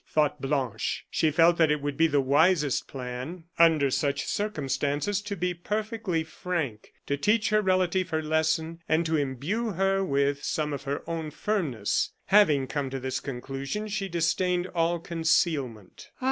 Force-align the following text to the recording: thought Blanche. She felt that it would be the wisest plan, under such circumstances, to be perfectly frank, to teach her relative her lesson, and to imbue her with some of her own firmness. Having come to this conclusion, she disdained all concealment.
thought 0.07 0.41
Blanche. 0.41 1.05
She 1.11 1.29
felt 1.29 1.57
that 1.59 1.69
it 1.69 1.79
would 1.79 1.95
be 1.95 2.07
the 2.07 2.19
wisest 2.21 2.87
plan, 2.87 3.43
under 3.59 3.91
such 3.91 4.25
circumstances, 4.25 5.21
to 5.21 5.35
be 5.35 5.53
perfectly 5.53 6.23
frank, 6.23 6.91
to 7.05 7.17
teach 7.17 7.49
her 7.51 7.61
relative 7.61 8.09
her 8.09 8.23
lesson, 8.23 8.79
and 8.89 9.05
to 9.05 9.15
imbue 9.15 9.73
her 9.73 10.03
with 10.03 10.43
some 10.43 10.73
of 10.73 10.85
her 10.85 11.07
own 11.07 11.29
firmness. 11.29 12.13
Having 12.25 12.65
come 12.65 12.89
to 12.89 12.99
this 12.99 13.19
conclusion, 13.19 13.87
she 13.87 14.09
disdained 14.09 14.65
all 14.73 14.97
concealment. 14.97 16.09